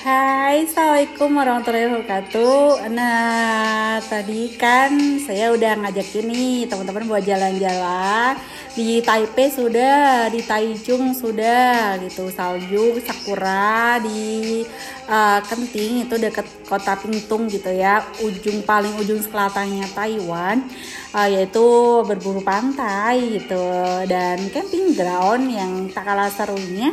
Hai, 0.00 0.64
Assalamualaikum 0.64 1.28
warahmatullahi 1.36 1.92
wabarakatuh. 1.92 2.88
Nah, 2.88 4.00
tadi 4.00 4.48
kan 4.56 4.96
saya 5.20 5.52
udah 5.52 5.76
ngajakin 5.76 6.24
nih 6.24 6.64
teman-teman 6.72 7.04
buat 7.04 7.20
jalan-jalan. 7.20 8.32
Di 8.72 9.04
Taipei 9.04 9.52
sudah, 9.52 10.32
di 10.32 10.40
Taichung 10.40 11.12
sudah 11.12 12.00
gitu. 12.00 12.32
Salju, 12.32 12.96
Sakura, 13.04 14.00
di 14.00 14.64
uh, 15.04 15.44
Kenting 15.44 16.08
itu 16.08 16.16
deket 16.16 16.48
kota 16.64 16.96
Pingtung 16.96 17.52
gitu 17.52 17.68
ya. 17.68 18.00
Ujung 18.24 18.64
paling 18.64 18.96
ujung 19.04 19.20
selatannya 19.20 19.84
Taiwan 19.92 20.64
uh, 21.12 21.28
Yaitu 21.28 21.60
berburu 22.08 22.40
pantai 22.40 23.36
gitu. 23.36 23.68
Dan 24.08 24.48
camping 24.48 24.96
ground 24.96 25.44
yang 25.52 25.92
tak 25.92 26.08
kalah 26.08 26.32
serunya 26.32 26.88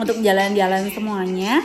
untuk 0.00 0.16
jalan-jalan 0.24 0.88
semuanya 0.96 1.60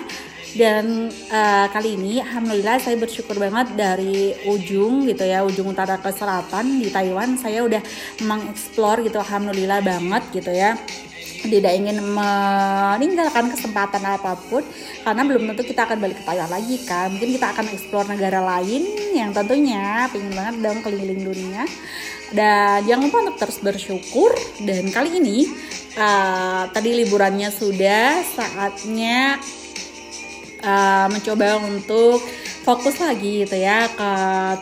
dan 0.54 1.10
uh, 1.34 1.66
kali 1.74 1.98
ini 1.98 2.22
alhamdulillah 2.22 2.78
saya 2.78 2.94
bersyukur 2.94 3.42
banget 3.42 3.74
dari 3.74 4.38
ujung 4.46 5.10
gitu 5.10 5.26
ya 5.26 5.42
ujung 5.42 5.74
utara 5.74 5.98
ke 5.98 6.14
selatan 6.14 6.78
di 6.78 6.94
Taiwan 6.94 7.42
saya 7.42 7.66
udah 7.66 7.82
mengeksplor 8.22 9.02
gitu 9.02 9.18
alhamdulillah 9.18 9.82
banget 9.82 10.24
gitu 10.30 10.54
ya. 10.54 10.78
Tidak 11.44 11.74
ingin 11.76 12.00
meninggalkan 12.00 13.52
kesempatan 13.52 14.00
apa 14.00 14.40
pun 14.48 14.64
karena 15.04 15.22
belum 15.28 15.44
tentu 15.52 15.68
kita 15.68 15.84
akan 15.90 16.00
balik 16.00 16.22
ke 16.22 16.24
Taiwan 16.24 16.48
lagi 16.48 16.76
kan. 16.88 17.12
Mungkin 17.12 17.36
kita 17.36 17.48
akan 17.52 17.66
eksplor 17.74 18.06
negara 18.08 18.40
lain 18.40 18.84
yang 19.12 19.36
tentunya 19.36 20.08
pengen 20.14 20.32
banget 20.38 20.56
dong 20.64 20.80
keliling 20.86 21.22
dunia. 21.34 21.68
Dan 22.32 22.88
jangan 22.88 23.12
lupa 23.12 23.18
untuk 23.28 23.38
terus 23.44 23.58
bersyukur. 23.60 24.32
Dan 24.64 24.88
kali 24.88 25.20
ini 25.20 25.52
uh, 26.00 26.72
tadi 26.72 26.96
liburannya 27.04 27.52
sudah 27.52 28.24
saatnya 28.24 29.36
uh, 30.64 31.08
mencoba 31.12 31.60
untuk 31.62 32.24
fokus 32.64 32.96
lagi 33.04 33.44
gitu 33.44 33.60
ya 33.60 33.92
ke 33.92 34.12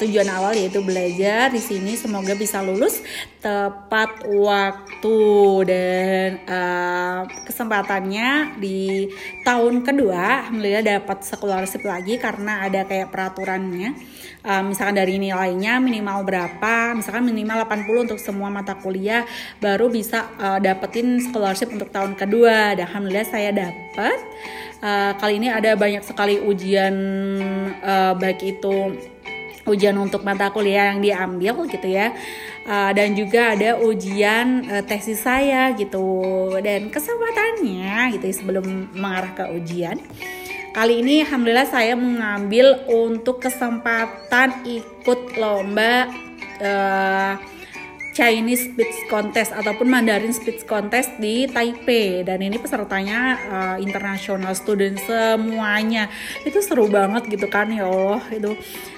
tujuan 0.02 0.26
awal 0.34 0.58
yaitu 0.58 0.82
belajar 0.82 1.54
di 1.54 1.62
sini. 1.62 1.94
Semoga 1.94 2.34
bisa 2.34 2.60
lulus 2.66 3.06
tepat 3.38 4.26
waktu 4.26 5.22
dan 5.70 6.30
uh, 6.50 7.22
kesempatannya 7.46 8.58
di 8.58 9.10
tahun 9.46 9.86
kedua 9.86 10.50
alhamdulillah 10.50 11.02
dapat 11.02 11.26
scholarship 11.26 11.86
lagi 11.86 12.18
karena 12.18 12.66
ada 12.66 12.84
kayak 12.90 13.14
peraturannya. 13.14 13.94
Uh, 14.42 14.66
misalkan 14.66 14.98
dari 14.98 15.22
nilainya 15.22 15.78
minimal 15.78 16.26
berapa 16.26 16.98
misalkan 16.98 17.30
minimal 17.30 17.62
80 17.70 18.10
untuk 18.10 18.18
semua 18.18 18.50
mata 18.50 18.74
kuliah 18.74 19.22
baru 19.62 19.86
bisa 19.94 20.34
uh, 20.42 20.58
dapetin 20.58 21.22
scholarship 21.22 21.70
untuk 21.70 21.94
tahun 21.94 22.18
kedua. 22.18 22.74
Dan 22.74 22.90
alhamdulillah 22.90 23.30
saya 23.30 23.54
dapat 23.54 24.18
uh, 24.82 25.14
kali 25.16 25.40
ini 25.40 25.48
ada 25.48 25.78
banyak 25.78 26.04
sekali 26.04 26.42
ujian 26.42 26.94
uh, 27.80 28.14
baik 28.18 28.42
itu 28.44 28.98
ujian 29.70 29.94
untuk 30.02 30.26
mata 30.26 30.50
kuliah 30.50 30.92
yang 30.92 31.00
diambil 31.00 31.70
gitu 31.70 31.88
ya. 31.88 32.12
Uh, 32.62 32.94
dan 32.94 33.18
juga 33.18 33.58
ada 33.58 33.78
ujian 33.82 34.70
uh, 34.70 34.84
tesis 34.86 35.22
saya 35.22 35.74
gitu 35.74 36.54
dan 36.62 36.94
kesempatannya 36.94 38.18
gitu 38.18 38.26
sebelum 38.30 38.94
mengarah 38.94 39.34
ke 39.34 39.46
ujian. 39.58 39.98
Kali 40.72 41.04
ini 41.04 41.28
alhamdulillah 41.28 41.68
saya 41.68 42.00
mengambil 42.00 42.88
untuk 42.88 43.44
kesempatan 43.44 44.64
ikut 44.64 45.36
lomba 45.36 46.08
uh, 46.64 47.34
Chinese 48.12 48.68
Speech 48.72 49.08
Contest 49.08 49.56
ataupun 49.56 49.88
Mandarin 49.88 50.36
Speech 50.36 50.68
Contest 50.68 51.16
di 51.18 51.48
Taipei. 51.48 52.28
Dan 52.28 52.44
ini 52.44 52.60
pesertanya 52.60 53.20
uh, 53.48 53.78
international 53.80 54.52
student 54.52 55.00
semuanya. 55.00 56.12
Itu 56.44 56.60
seru 56.60 56.92
banget 56.92 57.32
gitu 57.32 57.48
kan 57.48 57.72
ya 57.72 57.88
Allah. 57.88 58.22
Itu 58.28 58.52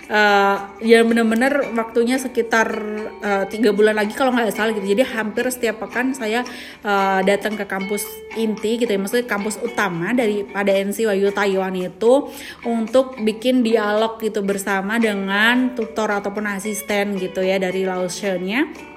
uh, 0.10 0.58
ya 0.82 1.06
bener-bener 1.06 1.78
waktunya 1.78 2.18
sekitar 2.18 2.74
uh, 3.22 3.46
tiga 3.46 3.70
bulan 3.70 4.02
lagi 4.02 4.18
kalau 4.18 4.34
nggak 4.34 4.50
salah 4.50 4.74
gitu. 4.74 4.98
Jadi 4.98 5.06
hampir 5.06 5.46
setiap 5.54 5.86
pekan 5.86 6.18
saya 6.18 6.42
uh, 6.82 7.22
datang 7.22 7.54
ke 7.54 7.70
kampus 7.70 8.10
inti 8.34 8.82
gitu 8.82 8.90
ya. 8.90 8.98
Maksudnya 8.98 9.30
kampus 9.30 9.62
utama 9.62 10.10
dari 10.18 10.42
pada 10.42 10.74
NCYU 10.74 11.30
Taiwan 11.30 11.78
itu 11.78 12.34
untuk 12.66 13.22
bikin 13.22 13.62
dialog 13.62 14.18
gitu 14.18 14.42
bersama 14.42 14.98
dengan 14.98 15.78
tutor 15.78 16.10
ataupun 16.10 16.50
asisten 16.50 17.22
gitu 17.22 17.46
ya 17.46 17.62
dari 17.62 17.86
Laotiannya 17.86 18.93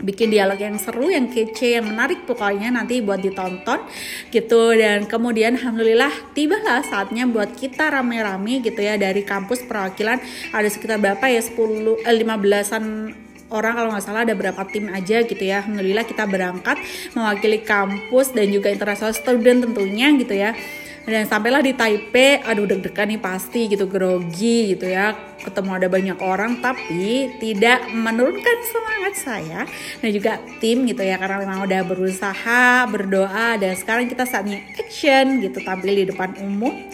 bikin 0.00 0.32
dialog 0.32 0.56
yang 0.56 0.80
seru, 0.80 1.12
yang 1.12 1.28
kece, 1.28 1.76
yang 1.76 1.84
menarik 1.84 2.24
pokoknya 2.24 2.72
nanti 2.72 3.04
buat 3.04 3.20
ditonton 3.20 3.84
gitu. 4.32 4.72
Dan 4.72 5.04
kemudian 5.04 5.60
alhamdulillah 5.60 6.32
tibalah 6.32 6.80
saatnya 6.80 7.28
buat 7.28 7.52
kita 7.52 7.92
rame-rame 7.92 8.64
gitu 8.64 8.80
ya 8.80 8.96
dari 8.96 9.20
kampus 9.20 9.68
perwakilan 9.68 10.16
ada 10.56 10.68
sekitar 10.72 10.96
berapa 10.96 11.24
ya 11.28 11.44
10 11.44 12.08
eh, 12.08 12.16
15-an 12.24 12.84
orang 13.52 13.72
kalau 13.76 13.88
nggak 13.92 14.04
salah 14.04 14.24
ada 14.24 14.32
berapa 14.32 14.62
tim 14.72 14.88
aja 14.88 15.20
gitu 15.28 15.44
ya. 15.44 15.60
Alhamdulillah 15.60 16.08
kita 16.08 16.24
berangkat 16.24 16.80
mewakili 17.12 17.60
kampus 17.60 18.32
dan 18.32 18.48
juga 18.48 18.72
international 18.72 19.12
student 19.12 19.68
tentunya 19.68 20.08
gitu 20.16 20.32
ya 20.32 20.56
dan 21.02 21.26
sampailah 21.26 21.62
di 21.62 21.74
Taipei 21.74 22.38
aduh 22.46 22.66
deg-degan 22.66 23.10
nih 23.10 23.20
pasti 23.20 23.66
gitu 23.66 23.90
grogi 23.90 24.74
gitu 24.74 24.86
ya. 24.86 25.14
Ketemu 25.42 25.70
ada 25.74 25.88
banyak 25.90 26.18
orang 26.22 26.62
tapi 26.62 27.34
tidak 27.42 27.90
menurunkan 27.90 28.56
semangat 28.62 29.14
saya 29.18 29.60
dan 29.98 30.10
juga 30.14 30.38
tim 30.62 30.86
gitu 30.86 31.02
ya 31.02 31.18
karena 31.18 31.42
memang 31.42 31.66
udah 31.66 31.82
berusaha 31.82 32.86
berdoa 32.86 33.58
dan 33.58 33.74
sekarang 33.74 34.06
kita 34.06 34.22
saatnya 34.22 34.62
action 34.78 35.42
gitu 35.42 35.58
tampil 35.66 35.98
di 35.98 36.06
depan 36.06 36.38
umum 36.38 36.86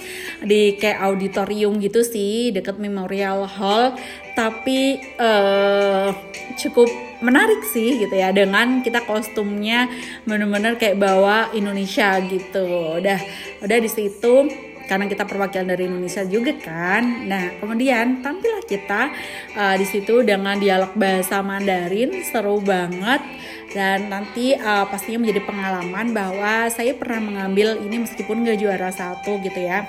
di 0.42 0.78
kayak 0.78 1.02
auditorium 1.02 1.82
gitu 1.82 2.06
sih 2.06 2.54
deket 2.54 2.78
Memorial 2.78 3.46
Hall. 3.46 3.98
Tapi 4.38 5.02
uh, 5.18 6.14
cukup 6.54 6.86
menarik 7.18 7.66
sih 7.66 7.98
gitu 7.98 8.14
ya 8.14 8.30
dengan 8.30 8.78
kita 8.86 9.02
kostumnya 9.02 9.90
bener-bener 10.22 10.78
kayak 10.78 10.98
bawa 10.98 11.50
Indonesia 11.54 12.18
gitu. 12.22 12.98
Udah 13.02 13.18
udah 13.62 13.78
di 13.82 13.90
situ 13.90 14.46
karena 14.88 15.04
kita 15.04 15.28
perwakilan 15.28 15.68
dari 15.68 15.84
Indonesia 15.84 16.24
juga 16.24 16.56
kan. 16.56 17.28
Nah, 17.28 17.60
kemudian 17.60 18.24
tampillah 18.24 18.64
kita 18.64 19.12
uh, 19.52 19.76
di 19.76 19.84
situ 19.84 20.24
dengan 20.24 20.56
dialog 20.56 20.96
bahasa 20.96 21.44
Mandarin 21.44 22.24
seru 22.24 22.58
banget. 22.64 23.20
Dan 23.68 24.08
nanti 24.08 24.56
uh, 24.56 24.88
pastinya 24.88 25.28
menjadi 25.28 25.44
pengalaman 25.44 26.16
bahwa 26.16 26.72
saya 26.72 26.96
pernah 26.96 27.20
mengambil 27.20 27.76
ini 27.84 28.00
meskipun 28.00 28.40
gak 28.48 28.64
juara 28.64 28.88
satu 28.88 29.36
gitu 29.44 29.60
ya 29.60 29.84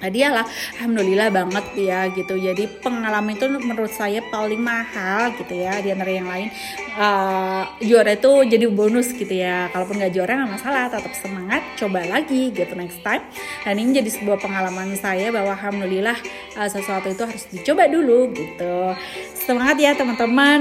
hadiah 0.00 0.32
lah 0.42 0.46
alhamdulillah 0.78 1.28
banget 1.32 1.66
ya 1.76 2.00
gitu. 2.12 2.36
Jadi 2.36 2.68
pengalaman 2.80 3.36
itu 3.36 3.46
menurut 3.48 3.92
saya 3.92 4.20
paling 4.28 4.60
mahal 4.60 5.32
gitu 5.38 5.54
ya 5.56 5.80
di 5.80 5.92
antara 5.92 6.12
yang 6.12 6.28
lain. 6.28 6.48
Uh, 6.96 7.68
juara 7.84 8.16
itu 8.16 8.32
jadi 8.48 8.66
bonus 8.72 9.12
gitu 9.12 9.32
ya. 9.32 9.68
Kalaupun 9.72 10.00
nggak 10.00 10.12
juara 10.12 10.32
nggak 10.40 10.52
masalah 10.60 10.82
tetap 10.88 11.12
semangat 11.16 11.62
coba 11.76 12.04
lagi 12.04 12.52
gitu 12.52 12.72
next 12.76 13.00
time. 13.04 13.24
Dan 13.64 13.76
ini 13.80 14.00
jadi 14.00 14.10
sebuah 14.12 14.38
pengalaman 14.40 14.96
saya 14.96 15.28
bahwa 15.32 15.52
alhamdulillah 15.56 16.16
uh, 16.56 16.68
sesuatu 16.68 17.12
itu 17.12 17.22
harus 17.24 17.44
dicoba 17.52 17.88
dulu 17.88 18.32
gitu. 18.32 18.96
Semangat 19.36 19.76
ya 19.80 19.92
teman-teman. 19.94 20.60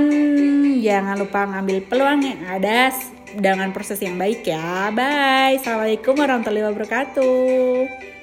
Jangan 0.80 1.16
lupa 1.18 1.48
ngambil 1.50 1.78
peluang 1.88 2.22
yang 2.22 2.42
ada 2.46 2.94
dengan 3.36 3.72
proses 3.76 4.00
yang 4.00 4.16
baik 4.16 4.48
ya. 4.48 4.92
Bye. 4.96 5.60
Assalamualaikum 5.60 6.16
warahmatullahi 6.16 6.68
wabarakatuh 6.72 8.15